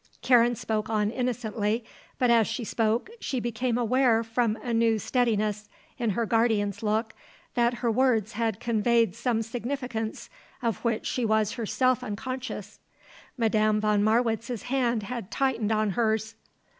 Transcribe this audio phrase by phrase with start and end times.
[0.23, 1.85] Karen spoke on innocently;
[2.17, 7.13] but, as she spoke, she became aware from a new steadiness in her guardian's look,
[7.53, 10.27] that her words had conveyed some significance
[10.63, 12.79] of which she was herself unconscious.
[13.37, 16.33] Madame von Marwitz's hand had tightened on hers.